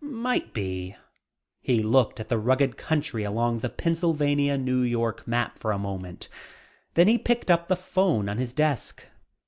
"Might 0.00 0.52
be." 0.52 0.96
He 1.62 1.80
looked 1.80 2.18
at 2.18 2.28
the 2.28 2.36
rugged 2.36 2.76
country 2.76 3.22
along 3.22 3.60
the 3.60 3.68
Pennsylvania, 3.68 4.58
New 4.58 4.82
York 4.82 5.24
map 5.28 5.56
for 5.56 5.70
a 5.70 5.78
moment, 5.78 6.28
then 6.94 7.06
he 7.06 7.16
picked 7.16 7.48
up 7.48 7.68
the 7.68 7.76
phone 7.76 8.28
on 8.28 8.38
his 8.38 8.52
desk. 8.54 9.06